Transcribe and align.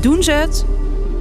Doen 0.00 0.22
ze 0.22 0.32
het 0.32 0.64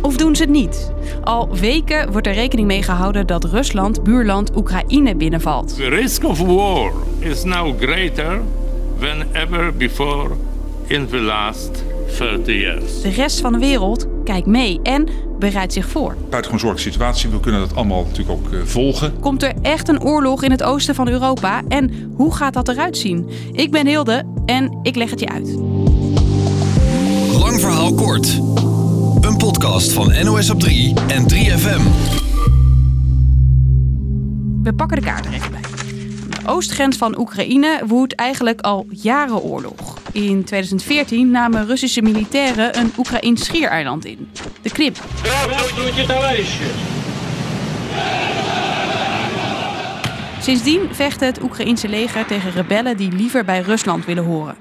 of 0.01 0.17
doen 0.17 0.35
ze 0.35 0.41
het 0.41 0.51
niet? 0.51 0.91
Al 1.23 1.49
weken 1.57 2.11
wordt 2.11 2.27
er 2.27 2.33
rekening 2.33 2.67
mee 2.67 2.83
gehouden 2.83 3.27
dat 3.27 3.43
Rusland 3.43 4.03
buurland 4.03 4.55
Oekraïne 4.55 5.15
binnenvalt. 5.15 5.75
The 5.75 5.87
risk 5.87 6.23
of 6.23 6.39
war 6.39 6.91
is 7.19 7.43
now 7.43 7.81
greater 7.81 8.41
than 8.99 9.23
ever 9.33 9.73
before 9.73 10.29
in 10.87 11.07
the 11.07 11.19
last 11.19 11.83
30 12.17 12.45
years. 12.45 13.01
De 13.01 13.09
rest 13.09 13.39
van 13.39 13.53
de 13.53 13.59
wereld 13.59 14.07
kijkt 14.23 14.47
mee 14.47 14.79
en 14.83 15.07
bereidt 15.39 15.73
zich 15.73 15.87
voor. 15.87 16.15
Buitengewoon 16.29 16.59
zorgelijke 16.59 16.91
situatie. 16.91 17.29
We 17.29 17.39
kunnen 17.39 17.61
dat 17.61 17.75
allemaal 17.75 18.03
natuurlijk 18.03 18.39
ook 18.39 18.53
uh, 18.53 18.61
volgen. 18.63 19.19
Komt 19.19 19.43
er 19.43 19.53
echt 19.61 19.87
een 19.87 20.01
oorlog 20.01 20.43
in 20.43 20.51
het 20.51 20.63
oosten 20.63 20.95
van 20.95 21.07
Europa 21.07 21.61
en 21.67 22.11
hoe 22.15 22.35
gaat 22.35 22.53
dat 22.53 22.67
eruit 22.67 22.97
zien? 22.97 23.29
Ik 23.51 23.71
ben 23.71 23.87
Hilde 23.87 24.23
en 24.45 24.79
ik 24.81 24.95
leg 24.95 25.09
het 25.09 25.19
je 25.19 25.29
uit. 25.29 25.55
Lang 27.39 27.59
verhaal 27.59 27.93
kort. 27.93 28.39
Van 29.87 30.23
NOS 30.23 30.49
op 30.49 30.59
3 30.59 30.93
en 31.07 31.23
3FM. 31.23 31.81
We 34.63 34.73
pakken 34.73 34.97
de 34.97 35.03
kaart 35.03 35.25
er 35.25 35.33
even 35.33 35.51
bij. 35.51 35.61
De 36.29 36.47
oostgrens 36.47 36.97
van 36.97 37.19
Oekraïne 37.19 37.81
woedt 37.87 38.15
eigenlijk 38.15 38.61
al 38.61 38.85
jaren 38.89 39.41
oorlog. 39.41 39.97
In 40.11 40.43
2014 40.43 41.31
namen 41.31 41.65
Russische 41.65 42.01
militairen 42.01 42.77
een 42.77 42.91
Oekraïns 42.97 43.45
schiereiland 43.45 44.05
in, 44.05 44.29
de 44.61 44.69
Krim. 44.69 44.93
Sindsdien 50.41 50.81
vecht 50.91 51.19
het 51.19 51.43
Oekraïense 51.43 51.87
leger 51.87 52.25
tegen 52.25 52.51
rebellen 52.51 52.97
die 52.97 53.11
liever 53.11 53.45
bij 53.45 53.61
Rusland 53.61 54.05
willen 54.05 54.25
horen. 54.25 54.55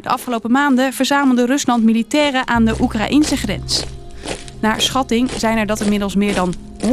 De 0.00 0.08
afgelopen 0.08 0.50
maanden 0.50 0.92
verzamelde 0.92 1.46
Rusland 1.46 1.84
militairen 1.84 2.48
aan 2.48 2.64
de 2.64 2.74
Oekraïnse 2.80 3.36
grens. 3.36 3.84
Naar 4.60 4.80
schatting 4.80 5.30
zijn 5.36 5.58
er 5.58 5.66
dat 5.66 5.80
inmiddels 5.80 6.14
meer 6.14 6.34
dan 6.34 6.54
100.000. 6.82 6.88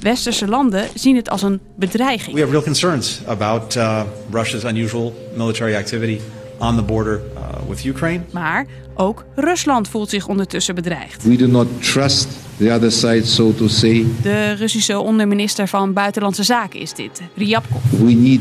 Westerse 0.00 0.48
landen 0.48 0.88
zien 0.94 1.16
het 1.16 1.30
als 1.30 1.42
een 1.42 1.60
bedreiging. 1.74 2.34
We 2.34 2.40
have 2.40 2.52
real 2.52 2.62
concerns 2.62 3.20
about 3.26 3.76
uh, 3.76 4.02
Russia's 4.30 4.64
unusual 4.64 5.30
military 5.36 5.74
activity 5.74 6.20
on 6.58 6.76
the 6.76 6.82
border 6.82 7.20
uh, 7.34 7.68
with 7.68 7.84
Ukraine. 7.84 8.22
Maar 8.32 8.66
ook 8.94 9.24
Rusland 9.34 9.88
voelt 9.88 10.10
zich 10.10 10.28
ondertussen 10.28 10.74
bedreigd. 10.74 11.22
We 11.22 11.36
do 11.36 11.46
not 11.46 11.66
trust 11.80 12.28
the 12.56 12.72
other 12.72 12.92
side, 12.92 13.26
so 13.26 13.54
to 13.54 13.68
say. 13.68 14.06
De 14.22 14.52
Russische 14.52 14.98
onderminister 14.98 15.68
van 15.68 15.92
Buitenlandse 15.92 16.42
Zaken 16.42 16.80
is 16.80 16.92
dit, 16.92 17.20
Ryabkov. 17.34 17.82
We 17.90 18.12
need 18.12 18.40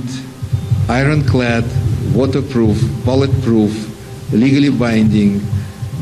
ironclad, 0.90 1.64
waterproof, 2.14 2.78
bulletproof, 3.04 3.72
legally 4.30 4.72
binding 4.72 5.42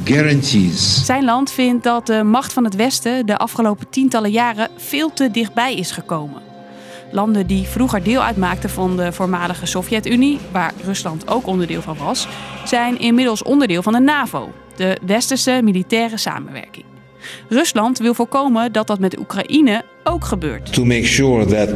guarantees. 0.03 1.05
Zijn 1.05 1.23
land 1.23 1.52
vindt 1.52 1.83
dat 1.83 2.07
de 2.07 2.23
macht 2.23 2.53
van 2.53 2.63
het 2.63 2.75
Westen 2.75 3.25
de 3.25 3.38
afgelopen 3.38 3.89
tientallen 3.89 4.31
jaren 4.31 4.69
veel 4.77 5.13
te 5.13 5.31
dichtbij 5.31 5.75
is 5.75 5.91
gekomen. 5.91 6.41
Landen 7.11 7.47
die 7.47 7.67
vroeger 7.67 8.03
deel 8.03 8.22
uitmaakten 8.22 8.69
van 8.69 8.97
de 8.97 9.11
voormalige 9.11 9.66
Sovjet-Unie, 9.66 10.39
waar 10.52 10.73
Rusland 10.83 11.27
ook 11.27 11.47
onderdeel 11.47 11.81
van 11.81 11.97
was, 11.97 12.27
zijn 12.66 12.99
inmiddels 12.99 13.44
onderdeel 13.44 13.83
van 13.83 13.94
de 13.94 13.99
NAVO, 13.99 14.52
de 14.75 14.97
westerse 15.05 15.59
militaire 15.63 16.17
samenwerking. 16.17 16.85
Rusland 17.49 17.97
wil 17.99 18.13
voorkomen 18.13 18.72
dat 18.72 18.88
dat 18.88 18.99
met 18.99 19.19
Oekraïne 19.19 19.85
ook 20.03 20.25
gebeurt. 20.25 20.73
To 20.73 20.85
make 20.85 21.05
sure 21.05 21.45
that 21.45 21.69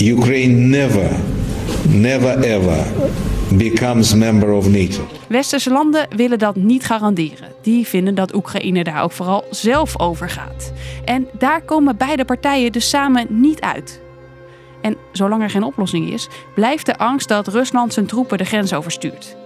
Ukraine 0.00 0.54
never, 0.54 1.10
never 1.88 2.42
ever 2.42 2.86
becomes 3.56 4.14
member 4.14 4.52
of 4.52 4.68
NATO. 4.68 5.06
Westerse 5.26 5.70
landen 5.70 6.06
willen 6.16 6.38
dat 6.38 6.56
niet 6.56 6.84
garanderen. 6.84 7.52
Die 7.62 7.86
vinden 7.86 8.14
dat 8.14 8.34
Oekraïne 8.34 8.84
daar 8.84 9.02
ook 9.02 9.12
vooral 9.12 9.44
zelf 9.50 9.98
over 10.00 10.30
gaat. 10.30 10.72
En 11.04 11.28
daar 11.38 11.62
komen 11.62 11.96
beide 11.96 12.24
partijen 12.24 12.72
dus 12.72 12.88
samen 12.88 13.26
niet 13.28 13.60
uit. 13.60 14.00
En 14.80 14.96
zolang 15.12 15.42
er 15.42 15.50
geen 15.50 15.62
oplossing 15.62 16.12
is, 16.12 16.28
blijft 16.54 16.86
de 16.86 16.98
angst 16.98 17.28
dat 17.28 17.48
Rusland 17.48 17.92
zijn 17.92 18.06
troepen 18.06 18.38
de 18.38 18.44
grens 18.44 18.72
overstuurt. 18.72 19.36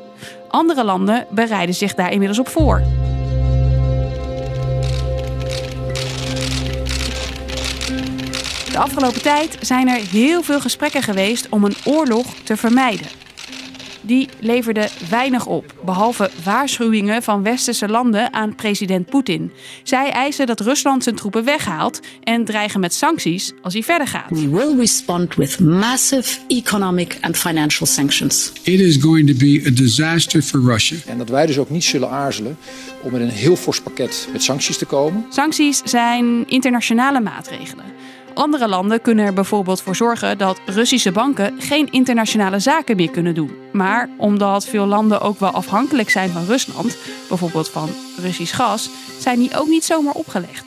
Andere 0.49 0.85
landen 0.85 1.27
bereiden 1.31 1.75
zich 1.75 1.95
daar 1.95 2.13
inmiddels 2.13 2.39
op 2.39 2.49
voor. 2.49 2.83
De 8.71 8.79
afgelopen 8.79 9.23
tijd 9.23 9.57
zijn 9.61 9.89
er 9.89 10.01
heel 10.11 10.43
veel 10.43 10.61
gesprekken 10.61 11.03
geweest 11.03 11.47
om 11.49 11.65
een 11.65 11.77
oorlog 11.85 12.27
te 12.45 12.57
vermijden. 12.57 13.18
Die 14.09 14.29
leverde 14.41 14.89
weinig 15.11 15.47
op, 15.47 15.75
behalve 15.85 16.31
waarschuwingen 16.45 17.23
van 17.23 17.43
westerse 17.43 17.89
landen 17.89 18.33
aan 18.33 18.55
president 18.55 19.07
Poetin. 19.11 19.53
Zij 19.83 20.11
eisen 20.11 20.47
dat 20.47 20.61
Rusland 20.61 21.03
zijn 21.03 21.15
troepen 21.15 21.45
weghaalt 21.45 22.01
en 22.23 22.45
dreigen 22.45 22.81
met 22.81 22.95
sancties 22.95 23.53
als 23.63 23.73
hij 23.73 23.83
verder 23.83 24.07
gaat. 24.07 24.31
We 24.31 24.49
will 24.49 24.77
respond 24.79 25.35
with 25.35 25.61
massive 25.61 26.39
economic 26.47 27.19
and 27.21 27.37
financial 27.37 27.87
sanctions. 27.87 28.53
It 28.63 28.81
is 28.81 28.97
going 28.97 29.27
to 29.27 29.37
be 29.37 29.63
a 29.67 29.71
disaster 29.71 30.43
for 30.43 30.61
Russia. 30.61 30.97
En 31.07 31.19
dat 31.19 31.29
wij 31.29 31.47
dus 31.47 31.59
ook 31.59 31.71
niet 31.71 31.85
zullen 31.85 32.11
aarzelen 32.11 32.57
om 33.03 33.13
met 33.13 33.21
een 33.21 33.29
heel 33.29 33.57
fors 33.57 33.81
pakket 33.81 34.29
met 34.33 34.43
sancties 34.43 34.79
te 34.79 34.85
komen. 34.85 35.27
Sancties 35.29 35.81
zijn 35.85 36.49
internationale 36.49 37.21
maatregelen. 37.21 37.85
Andere 38.39 38.69
landen 38.69 39.01
kunnen 39.01 39.25
er 39.25 39.33
bijvoorbeeld 39.33 39.83
voor 39.83 39.97
zorgen 39.97 40.39
dat 40.39 40.61
Russische 40.67 41.13
banken 41.13 41.55
geen 41.61 41.91
internationale 41.91 42.59
zaken 42.59 42.97
meer 42.97 43.11
kunnen 43.11 43.35
doen. 43.35 43.51
Maar 43.73 44.09
omdat 44.17 44.67
veel 44.67 44.87
landen 44.87 45.21
ook 45.21 45.39
wel 45.39 45.51
afhankelijk 45.51 46.11
zijn 46.11 46.31
van 46.31 46.45
Rusland, 46.45 46.97
bijvoorbeeld 47.29 47.69
van 47.69 47.89
Russisch 48.17 48.55
gas, 48.55 48.91
zijn 49.19 49.39
die 49.39 49.59
ook 49.59 49.69
niet 49.69 49.85
zomaar 49.85 50.15
opgelegd. 50.15 50.65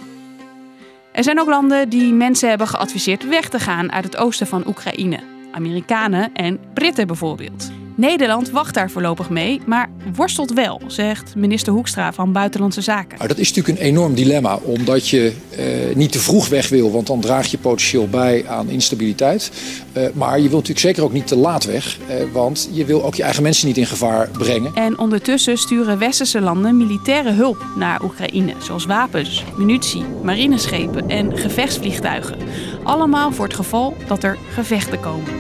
Er 1.12 1.24
zijn 1.24 1.40
ook 1.40 1.48
landen 1.48 1.90
die 1.90 2.14
mensen 2.14 2.50
hebben 2.50 2.68
geadviseerd 2.68 3.28
weg 3.28 3.50
te 3.50 3.60
gaan 3.60 3.92
uit 3.92 4.04
het 4.04 4.18
oosten 4.18 4.48
van 4.48 4.68
Oekraïne. 4.68 5.20
Amerikanen 5.52 6.34
en 6.34 6.60
Britten 6.74 7.08
bijvoorbeeld. 7.08 7.71
Nederland 7.96 8.50
wacht 8.50 8.74
daar 8.74 8.90
voorlopig 8.90 9.30
mee, 9.30 9.62
maar 9.66 9.90
worstelt 10.16 10.54
wel, 10.54 10.82
zegt 10.88 11.36
minister 11.36 11.74
Hoekstra 11.74 12.14
van 12.14 12.32
Buitenlandse 12.32 12.82
Zaken. 12.82 13.18
Nou, 13.18 13.28
dat 13.28 13.38
is 13.38 13.54
natuurlijk 13.54 13.80
een 13.80 13.86
enorm 13.86 14.14
dilemma, 14.14 14.56
omdat 14.56 15.08
je 15.08 15.34
eh, 15.50 15.96
niet 15.96 16.12
te 16.12 16.20
vroeg 16.20 16.48
weg 16.48 16.70
wil, 16.70 16.92
want 16.92 17.08
dan 17.08 17.20
draag 17.20 17.48
je 17.48 17.58
potentieel 17.58 18.08
bij 18.08 18.48
aan 18.48 18.70
instabiliteit. 18.70 19.52
Uh, 19.98 20.04
maar 20.14 20.36
je 20.36 20.42
wilt 20.42 20.52
natuurlijk 20.52 20.80
zeker 20.80 21.04
ook 21.04 21.14
niet 21.14 21.28
te 21.28 21.36
laat 21.36 21.66
weg, 21.66 21.98
uh, 22.10 22.16
want 22.34 22.70
je 22.72 22.86
wil 22.86 23.04
ook 23.04 23.16
je 23.16 23.24
eigen 23.24 23.44
mensen 23.44 23.68
niet 23.68 23.78
in 23.78 23.86
gevaar 23.86 24.30
brengen. 24.30 24.72
En 24.76 25.00
ondertussen 25.00 25.58
sturen 25.58 25.98
westerse 25.98 26.42
landen 26.42 26.78
militaire 26.78 27.32
hulp 27.32 27.66
naar 27.76 28.04
Oekraïne, 28.04 28.54
zoals 28.60 28.86
wapens, 28.86 29.44
munitie, 29.58 30.04
marineschepen 30.24 31.10
en 31.10 31.38
gevechtsvliegtuigen. 31.38 32.38
Allemaal 32.84 33.32
voor 33.32 33.46
het 33.46 33.56
geval 33.56 33.96
dat 34.08 34.24
er 34.24 34.38
gevechten 34.54 35.00
komen. 35.00 35.34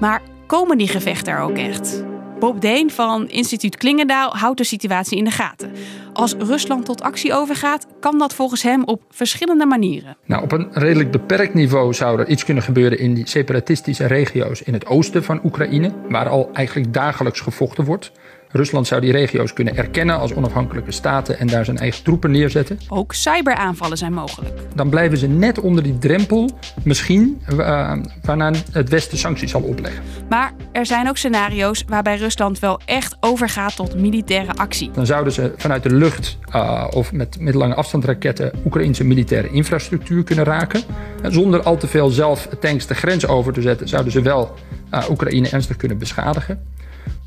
Maar 0.00 0.22
komen 0.50 0.78
die 0.78 0.88
gevechten 0.88 1.32
er 1.32 1.40
ook 1.40 1.56
echt? 1.56 2.04
Bob 2.38 2.60
Deen 2.60 2.90
van 2.90 3.28
instituut 3.28 3.76
Klingendaal 3.76 4.36
houdt 4.36 4.58
de 4.58 4.64
situatie 4.64 5.18
in 5.18 5.24
de 5.24 5.30
gaten. 5.30 5.72
Als 6.12 6.34
Rusland 6.38 6.84
tot 6.84 7.02
actie 7.02 7.34
overgaat, 7.34 7.86
kan 8.00 8.18
dat 8.18 8.34
volgens 8.34 8.62
hem 8.62 8.84
op 8.84 9.02
verschillende 9.10 9.66
manieren. 9.66 10.16
Nou, 10.26 10.42
op 10.42 10.52
een 10.52 10.68
redelijk 10.72 11.10
beperkt 11.10 11.54
niveau 11.54 11.94
zou 11.94 12.20
er 12.20 12.28
iets 12.28 12.44
kunnen 12.44 12.62
gebeuren 12.62 12.98
in 12.98 13.14
die 13.14 13.28
separatistische 13.28 14.06
regio's 14.06 14.62
in 14.62 14.72
het 14.72 14.86
oosten 14.86 15.24
van 15.24 15.40
Oekraïne, 15.44 15.92
waar 16.08 16.28
al 16.28 16.50
eigenlijk 16.52 16.92
dagelijks 16.94 17.40
gevochten 17.40 17.84
wordt. 17.84 18.12
Rusland 18.52 18.86
zou 18.86 19.00
die 19.00 19.12
regio's 19.12 19.52
kunnen 19.52 19.76
erkennen 19.76 20.18
als 20.18 20.34
onafhankelijke 20.34 20.92
staten 20.92 21.38
en 21.38 21.46
daar 21.46 21.64
zijn 21.64 21.78
eigen 21.78 22.04
troepen 22.04 22.30
neerzetten. 22.30 22.78
Ook 22.88 23.14
cyberaanvallen 23.14 23.96
zijn 23.96 24.12
mogelijk. 24.12 24.54
Dan 24.74 24.88
blijven 24.88 25.18
ze 25.18 25.26
net 25.26 25.60
onder 25.60 25.82
die 25.82 25.98
drempel, 25.98 26.50
misschien, 26.84 27.40
uh, 27.52 27.92
waarna 28.22 28.52
het 28.72 28.88
Westen 28.88 29.18
sancties 29.18 29.50
zal 29.50 29.62
opleggen. 29.62 30.02
Maar 30.28 30.52
er 30.72 30.86
zijn 30.86 31.08
ook 31.08 31.16
scenario's 31.16 31.84
waarbij 31.88 32.16
Rusland 32.16 32.58
wel 32.58 32.80
echt 32.84 33.16
overgaat 33.20 33.76
tot 33.76 33.94
militaire 33.94 34.54
actie. 34.54 34.90
Dan 34.90 35.06
zouden 35.06 35.32
ze 35.32 35.52
vanuit 35.56 35.82
de 35.82 35.94
lucht 35.94 36.38
uh, 36.54 36.86
of 36.90 37.12
met 37.12 37.40
middellange 37.40 37.74
afstandsraketten 37.74 38.52
Oekraïnse 38.64 39.04
militaire 39.04 39.50
infrastructuur 39.50 40.24
kunnen 40.24 40.44
raken. 40.44 40.82
En 41.22 41.32
zonder 41.32 41.62
al 41.62 41.76
te 41.76 41.86
veel 41.86 42.08
zelf 42.08 42.48
tanks 42.60 42.86
de 42.86 42.94
grens 42.94 43.26
over 43.26 43.52
te 43.52 43.62
zetten, 43.62 43.88
zouden 43.88 44.12
ze 44.12 44.22
wel 44.22 44.54
uh, 44.94 45.10
Oekraïne 45.10 45.48
ernstig 45.48 45.76
kunnen 45.76 45.98
beschadigen. 45.98 46.60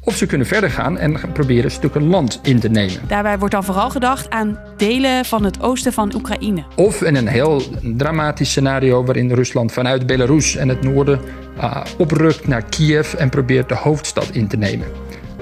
Of 0.06 0.16
ze 0.16 0.26
kunnen 0.26 0.48
verder 0.48 0.70
gaan 0.70 0.98
en 0.98 1.20
proberen 1.34 1.72
stukken 1.72 2.08
land 2.08 2.40
in 2.44 2.60
te 2.60 2.70
nemen. 2.70 3.02
Daarbij 3.08 3.40
wordt 3.40 3.54
dan 3.54 3.64
vooral 3.64 3.90
gedacht 3.90 4.30
aan 4.30 4.60
delen 4.78 5.26
van 5.26 5.44
het 5.44 5.62
oosten 5.62 5.94
van 5.94 6.16
Oekraïne. 6.16 6.64
Of 6.76 7.02
in 7.02 7.16
een 7.16 7.28
heel 7.28 7.62
dramatisch 7.82 8.50
scenario 8.50 9.04
waarin 9.04 9.32
Rusland 9.32 9.72
vanuit 9.72 10.06
Belarus 10.06 10.56
en 10.56 10.70
het 10.70 10.82
noorden 10.82 11.20
uh, 11.58 11.82
oprukt 11.98 12.48
naar 12.48 12.64
Kiev 12.64 13.14
en 13.14 13.30
probeert 13.30 13.70
de 13.70 13.76
hoofdstad 13.76 14.30
in 14.30 14.48
te 14.48 14.58
nemen. 14.58 14.88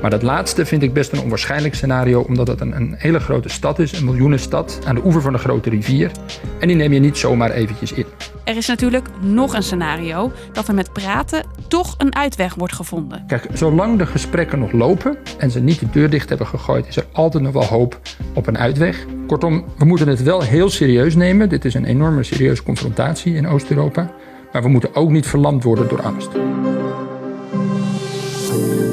Maar 0.02 0.10
dat 0.10 0.22
laatste 0.22 0.66
vind 0.66 0.84
ik 0.84 0.94
best 0.94 1.12
een 1.12 1.22
onwaarschijnlijk 1.22 1.75
scenario, 1.75 2.22
omdat 2.22 2.48
het 2.48 2.62
een, 2.62 2.75
een 2.75 2.96
hele 2.98 3.19
grote 3.19 3.50
stad 3.50 3.80
is, 3.80 3.92
een 3.92 4.06
miljoenenstad 4.06 4.80
aan 4.86 4.96
de 4.96 5.06
oever 5.06 5.22
van 5.22 5.34
een 5.34 5.40
grote 5.40 5.69
rivier. 5.69 6.12
En 6.60 6.68
die 6.68 6.78
neem 6.78 6.94
je 6.94 7.00
niet 7.00 7.18
zomaar 7.18 7.52
eventjes 7.52 7.92
in. 7.92 8.06
Er 8.51 8.57
is 8.57 8.68
natuurlijk 8.68 9.07
nog 9.19 9.53
een 9.53 9.63
scenario 9.63 10.31
dat 10.53 10.68
er 10.68 10.74
met 10.74 10.94
praten 10.94 11.45
toch 11.68 11.95
een 11.98 12.15
uitweg 12.15 12.56
wordt 12.56 12.74
gevonden. 12.74 13.24
Kijk, 13.27 13.48
zolang 13.53 13.98
de 13.98 14.06
gesprekken 14.06 14.59
nog 14.59 14.71
lopen 14.71 15.18
en 15.38 15.51
ze 15.51 15.59
niet 15.59 15.80
de 15.80 15.89
deur 15.92 16.09
dicht 16.09 16.30
hebben 16.30 16.48
gegooid, 16.48 16.88
is 16.88 16.95
er 16.95 17.06
altijd 17.12 17.44
nog 17.44 17.53
wel 17.53 17.65
hoop 17.65 18.00
op 18.33 18.48
een 18.48 18.57
uitweg. 18.57 19.06
Kortom, 19.27 19.65
we 19.77 19.86
moeten 19.86 20.07
het 20.07 20.24
wel 20.24 20.42
heel 20.42 20.69
serieus 20.69 21.15
nemen. 21.15 21.50
Dit 21.50 21.65
is 21.65 21.74
een 21.74 21.86
enorme 21.86 22.24
serieuze 22.24 22.63
confrontatie 22.63 23.36
in 23.36 23.48
Oost-Europa. 23.48 24.12
Maar 24.51 24.62
we 24.62 24.69
moeten 24.69 24.95
ook 24.95 25.09
niet 25.09 25.27
verlamd 25.27 25.63
worden 25.63 25.88
door 25.88 26.01
angst. 26.01 26.30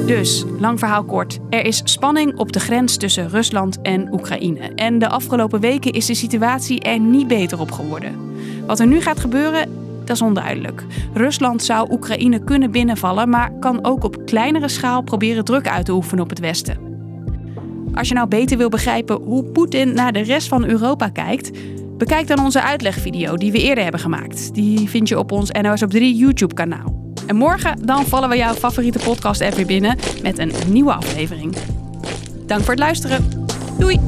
Dus, 0.05 0.45
lang 0.59 0.79
verhaal 0.79 1.03
kort, 1.03 1.39
er 1.49 1.65
is 1.65 1.81
spanning 1.83 2.37
op 2.37 2.51
de 2.51 2.59
grens 2.59 2.97
tussen 2.97 3.29
Rusland 3.29 3.81
en 3.81 4.13
Oekraïne. 4.13 4.71
En 4.75 4.99
de 4.99 5.09
afgelopen 5.09 5.59
weken 5.59 5.91
is 5.91 6.05
de 6.05 6.13
situatie 6.13 6.81
er 6.81 6.99
niet 6.99 7.27
beter 7.27 7.59
op 7.59 7.71
geworden. 7.71 8.28
Wat 8.65 8.79
er 8.79 8.87
nu 8.87 9.01
gaat 9.01 9.19
gebeuren, 9.19 9.69
dat 10.05 10.15
is 10.15 10.21
onduidelijk. 10.21 10.85
Rusland 11.13 11.63
zou 11.63 11.91
Oekraïne 11.91 12.43
kunnen 12.43 12.71
binnenvallen, 12.71 13.29
maar 13.29 13.51
kan 13.59 13.85
ook 13.85 14.03
op 14.03 14.25
kleinere 14.25 14.67
schaal 14.67 15.01
proberen 15.01 15.45
druk 15.45 15.67
uit 15.67 15.85
te 15.85 15.91
oefenen 15.91 16.23
op 16.23 16.29
het 16.29 16.39
Westen. 16.39 16.77
Als 17.93 18.07
je 18.07 18.13
nou 18.13 18.27
beter 18.27 18.57
wil 18.57 18.69
begrijpen 18.69 19.21
hoe 19.21 19.43
Poetin 19.43 19.93
naar 19.93 20.13
de 20.13 20.21
rest 20.21 20.47
van 20.47 20.65
Europa 20.65 21.09
kijkt, 21.09 21.51
bekijk 21.97 22.27
dan 22.27 22.39
onze 22.39 22.61
uitlegvideo 22.61 23.35
die 23.35 23.51
we 23.51 23.61
eerder 23.61 23.83
hebben 23.83 24.01
gemaakt. 24.01 24.53
Die 24.53 24.89
vind 24.89 25.07
je 25.07 25.19
op 25.19 25.31
ons 25.31 25.51
NOS 25.51 25.83
op 25.83 25.89
3 25.89 26.15
YouTube-kanaal. 26.15 27.13
En 27.27 27.35
morgen 27.35 27.85
dan 27.85 28.05
vallen 28.05 28.29
we 28.29 28.37
jouw 28.37 28.53
favoriete 28.53 28.99
podcast 28.99 29.41
app 29.41 29.53
weer 29.53 29.65
binnen 29.65 29.97
met 30.21 30.37
een 30.37 30.51
nieuwe 30.67 30.93
aflevering. 30.93 31.55
Dank 32.45 32.61
voor 32.61 32.71
het 32.71 32.79
luisteren. 32.79 33.29
Doei! 33.79 33.99